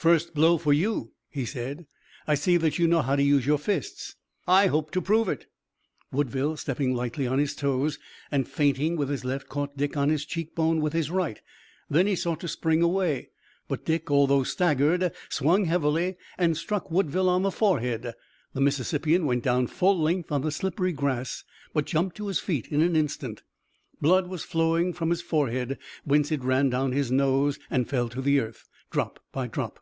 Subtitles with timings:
[0.00, 1.84] "First blow for you," he said.
[2.26, 4.16] "I see that you know how to use your fists."
[4.48, 5.44] "I hope to prove it."
[6.10, 7.98] Woodville, stepping lightly on his toes
[8.30, 11.42] and feinting with his left, caught Dick on his cheek bone with his right.
[11.90, 13.28] Then he sought to spring away,
[13.68, 18.14] but Dick, although staggered, swung heavily and struck Woodville on the forehead.
[18.54, 21.44] The Mississippian went down full length on the slippery grass
[21.74, 23.42] but jumped to his feet in an instant.
[24.00, 28.22] Blood was flowing from his forehead, whence it ran down his nose and fell to
[28.22, 29.78] the earth, drop by drop.